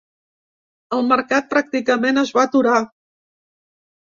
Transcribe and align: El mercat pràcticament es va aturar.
El 0.97 1.05
mercat 1.09 1.51
pràcticament 1.51 2.23
es 2.23 2.33
va 2.39 2.47
aturar. 2.51 2.81